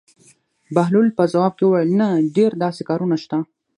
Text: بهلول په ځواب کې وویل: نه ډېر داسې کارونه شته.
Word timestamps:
بهلول 0.75 1.07
په 1.17 1.23
ځواب 1.33 1.53
کې 1.57 1.63
وویل: 1.65 1.91
نه 2.01 2.07
ډېر 2.35 2.51
داسې 2.63 2.81
کارونه 2.89 3.15
شته. 3.23 3.37